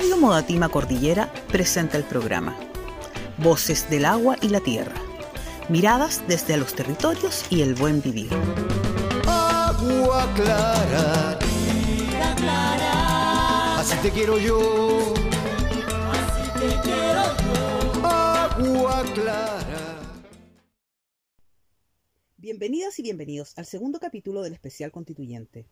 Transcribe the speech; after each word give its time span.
Radio 0.00 0.16
Modatima 0.16 0.68
Cordillera 0.68 1.32
presenta 1.48 1.98
el 1.98 2.04
programa 2.04 2.56
Voces 3.38 3.88
del 3.90 4.04
agua 4.04 4.36
y 4.40 4.48
la 4.48 4.60
tierra. 4.60 4.94
Miradas 5.68 6.22
desde 6.26 6.56
los 6.56 6.74
territorios 6.74 7.44
y 7.50 7.62
el 7.62 7.74
buen 7.74 8.02
vivir. 8.02 8.30
Agua 9.26 10.28
clara, 10.34 11.38
así 13.78 13.96
te 14.02 14.10
quiero 14.10 14.38
yo. 14.38 15.14
Bienvenidas 22.36 22.98
y 22.98 23.02
bienvenidos 23.02 23.56
al 23.56 23.64
segundo 23.64 23.98
capítulo 23.98 24.42
del 24.42 24.52
especial 24.52 24.92
constituyente. 24.92 25.66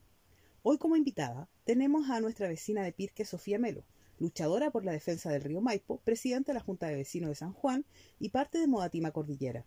Hoy 0.63 0.79
como 0.79 0.97
invitada 0.97 1.51
tenemos 1.65 2.09
a 2.09 2.21
nuestra 2.21 2.49
vecina 2.49 2.83
de 2.83 2.93
Pirque, 2.93 3.27
Sofía 3.27 3.59
Melo, 3.59 3.85
luchadora 4.19 4.71
por 4.71 4.87
la 4.87 4.93
defensa 4.93 5.31
del 5.31 5.43
río 5.43 5.61
Maipo, 5.61 6.01
presidenta 6.01 6.53
de 6.53 6.59
la 6.59 6.65
Junta 6.65 6.87
de 6.87 6.95
Vecinos 6.95 7.29
de 7.29 7.35
San 7.35 7.53
Juan 7.53 7.85
y 8.19 8.31
parte 8.31 8.57
de 8.57 8.67
Modatima 8.67 9.11
Cordillera. 9.11 9.67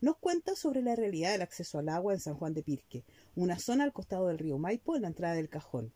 Nos 0.00 0.16
cuenta 0.16 0.56
sobre 0.56 0.80
la 0.80 0.96
realidad 0.96 1.32
del 1.32 1.42
acceso 1.42 1.78
al 1.78 1.90
agua 1.90 2.14
en 2.14 2.20
San 2.20 2.36
Juan 2.36 2.54
de 2.54 2.62
Pirque, 2.62 3.04
una 3.34 3.58
zona 3.58 3.84
al 3.84 3.92
costado 3.92 4.28
del 4.28 4.38
río 4.38 4.56
Maipo 4.56 4.96
en 4.96 5.02
la 5.02 5.08
entrada 5.08 5.34
del 5.34 5.50
Cajón, 5.50 5.92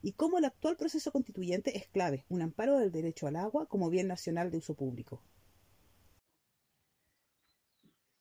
y 0.00 0.12
cómo 0.12 0.38
el 0.38 0.44
actual 0.44 0.76
proceso 0.76 1.10
constituyente 1.10 1.76
es 1.76 1.88
clave, 1.88 2.24
un 2.28 2.42
amparo 2.42 2.78
del 2.78 2.92
derecho 2.92 3.26
al 3.26 3.34
agua 3.34 3.66
como 3.66 3.90
bien 3.90 4.06
nacional 4.06 4.52
de 4.52 4.58
uso 4.58 4.74
público. 4.74 5.24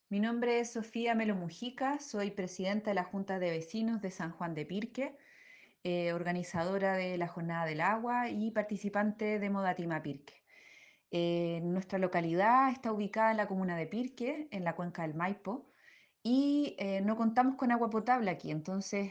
Mi 0.08 0.20
nombre 0.20 0.60
es 0.60 0.74
Sofía 0.74 1.16
Melo 1.16 1.34
Mujica, 1.36 2.00
soy 2.00 2.30
presidenta 2.30 2.92
de 2.92 2.94
la 2.94 3.04
Junta 3.04 3.40
de 3.40 3.50
Vecinos 3.50 4.04
de 4.04 4.12
San 4.12 4.32
Juan 4.32 4.54
de 4.54 4.64
Pirque, 4.64 5.18
eh, 5.84 6.14
organizadora 6.14 6.94
de 6.94 7.18
la 7.18 7.28
Jornada 7.28 7.66
del 7.66 7.82
Agua 7.82 8.30
y 8.30 8.52
participante 8.52 9.40
de 9.40 9.50
Modatima 9.50 10.04
Pirque. 10.04 10.44
Eh, 11.10 11.60
nuestra 11.64 11.98
localidad 11.98 12.70
está 12.70 12.92
ubicada 12.92 13.32
en 13.32 13.38
la 13.38 13.48
comuna 13.48 13.76
de 13.78 13.88
Pirque, 13.88 14.48
en 14.52 14.64
la 14.64 14.76
cuenca 14.76 15.02
del 15.02 15.16
Maipo, 15.16 15.74
y 16.22 16.76
eh, 16.78 17.02
no 17.02 17.16
contamos 17.16 17.56
con 17.56 17.72
agua 17.72 17.90
potable 17.90 18.30
aquí, 18.30 18.52
entonces 18.52 19.10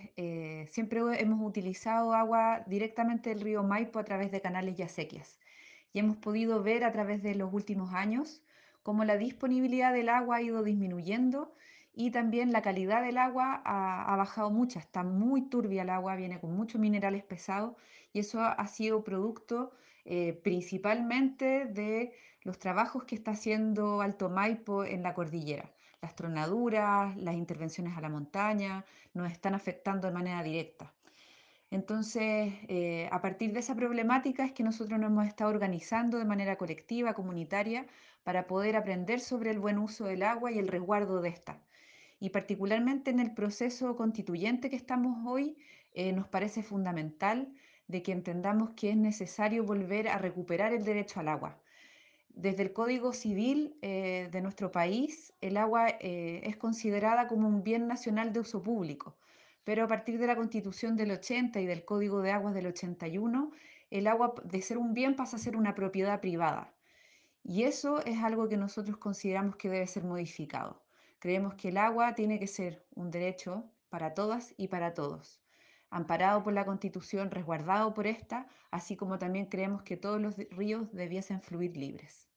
siempre 0.71 1.01
hemos 1.21 1.45
utilizado 1.45 2.15
agua 2.15 2.63
directamente 2.69 3.31
del 3.31 3.41
río 3.41 3.65
Maipo 3.65 3.99
a 3.99 4.05
través 4.05 4.31
de 4.31 4.41
canales 4.41 4.79
y 4.79 4.83
acequias. 4.83 5.41
Y 5.93 5.99
hemos 5.99 6.19
podido 6.19 6.63
ver 6.63 6.85
a 6.85 6.93
través 6.93 7.21
de 7.21 7.35
los 7.35 7.53
últimos 7.53 7.93
años 7.95 8.45
cómo 8.85 9.05
la 9.05 9.17
disponibilidad 9.17 9.93
del 9.93 10.11
agua 10.11 10.37
ha 10.37 10.43
ido 10.43 10.63
disminuyendo 10.63 11.53
y 11.95 12.11
también 12.11 12.53
la 12.53 12.61
calidad 12.61 13.03
del 13.03 13.19
agua 13.19 13.63
ha, 13.65 14.15
bajado 14.17 14.51
mucho, 14.51 14.79
está 14.79 15.03
muy 15.03 15.49
turbia 15.49 15.83
el 15.83 15.91
agua, 15.91 16.17
viene 16.17 16.39
con 16.39 16.55
muchos 16.55 16.81
minerales 16.81 17.25
pesados 17.25 17.75
y 18.13 18.19
eso 18.21 18.43
ha, 18.43 18.67
sido 18.67 19.03
producto 19.03 19.73
eh, 20.05 20.39
principalmente 20.45 21.65
de 21.65 22.13
los 22.43 22.59
trabajos 22.59 23.05
que 23.05 23.15
está 23.15 23.31
haciendo 23.31 24.03
Alto 24.03 24.29
Maipo 24.29 24.85
en 24.85 25.03
la 25.03 25.15
cordillera. 25.15 25.71
Las 26.03 26.15
tronaduras, 26.15 27.17
las 27.17 27.37
intervenciones 27.37 27.97
a 27.97 28.03
la 28.03 28.11
montaña 28.11 28.85
nos 29.15 29.33
están 29.33 29.55
afectando 29.55 30.07
de 30.07 30.13
manera 30.13 30.43
directa. 30.43 30.93
Entonces, 31.75 32.53
eh, 32.69 33.09
a 33.11 33.21
partir 33.21 33.53
de 33.53 33.59
esa 33.59 33.75
problemática 33.75 34.45
es 34.45 34.53
que 34.53 34.63
nosotros 34.63 34.97
nos 35.01 35.11
hemos 35.11 35.27
estado 35.27 35.51
organizando 35.51 36.19
de 36.19 36.25
manera 36.25 36.55
colectiva, 36.55 37.15
comunitaria, 37.15 37.85
para 38.23 38.47
poder 38.47 38.77
aprender 38.77 39.19
sobre 39.19 39.51
el 39.51 39.59
buen 39.59 39.79
uso 39.79 40.05
del 40.05 40.23
agua 40.23 40.53
y 40.53 40.61
el 40.61 40.69
resguardo 40.69 41.21
de 41.21 41.31
esta 41.31 41.59
y 42.21 42.31
particularmente 42.31 43.11
en 43.11 43.19
el 43.19 43.35
proceso 43.35 43.97
constituyente 43.97 44.71
que 44.71 44.77
estamos 44.77 45.27
hoy, 45.27 45.57
eh, 45.95 46.13
nos 46.13 46.29
parece 46.29 46.63
fundamental 46.63 47.53
de 47.89 48.05
que 48.05 48.13
entendamos 48.13 48.71
que 48.77 48.91
es 48.91 48.97
necesario 48.97 49.65
volver 49.65 50.07
a 50.07 50.19
recuperar 50.19 50.73
el 50.73 50.85
derecho 50.85 51.19
al 51.19 51.27
agua. 51.27 51.59
Desde 52.29 52.63
el 52.63 52.73
Código 52.73 53.13
Civil 53.13 53.77
eh, 53.83 54.29
de 54.31 54.41
nuestro 54.43 54.71
país, 54.71 55.33
el 55.41 55.57
agua 55.57 55.89
es 55.89 56.57
considerada 56.57 57.27
como 57.27 57.49
un 57.49 57.65
bien 57.65 57.89
nacional 57.89 58.33
de 58.33 58.41
uso 58.41 58.63
público, 58.63 59.17
pero 59.65 59.85
a 59.85 59.89
partir 59.89 60.19
de 60.19 60.27
la 60.27 60.37
Constitución 60.37 60.97
del 60.97 61.11
80 61.11 61.61
y 61.61 61.67
del 61.67 61.85
Código 61.85 62.21
de 62.23 62.31
Aguas 62.31 62.55
del 62.55 62.67
81, 62.67 63.51
el 63.91 64.07
agua 64.07 64.35
de 64.45 64.63
ser 64.63 64.79
un 64.79 64.95
bien 64.95 65.17
pasa 65.17 65.37
a 65.37 65.41
ser 65.41 65.57
una 65.57 65.75
propiedad 65.75 66.21
privada. 66.21 66.73
Y 67.43 67.65
eso 67.65 68.05
es 68.05 68.23
algo 68.23 68.49
que 68.49 68.57
nosotros 68.57 68.97
consideramos 68.99 69.57
que 69.57 69.69
debe 69.69 69.87
ser 69.87 70.05
modificado. 70.05 70.83
Creemos 71.19 71.55
que 71.55 71.69
el 71.69 71.79
agua 71.79 72.15
tiene 72.15 72.39
que 72.39 72.47
ser 72.47 72.85
un 72.95 73.11
derecho 73.11 73.65
para 73.89 74.15
todas 74.15 74.55
y 74.57 74.69
para 74.69 74.95
todos, 74.95 75.41
amparado 75.91 76.43
por 76.43 76.53
la 76.53 76.67
Constitución, 76.67 77.31
resguardado 77.31 77.95
por 77.95 78.07
esta, 78.07 78.47
así 78.71 78.97
como 78.97 79.19
también 79.19 79.47
creemos 79.47 79.83
que 79.83 79.97
todos 79.97 80.21
los 80.21 80.37
ríos 80.51 80.93
debiesen 80.93 81.41
fluir 81.41 81.77
libres. 81.77 82.29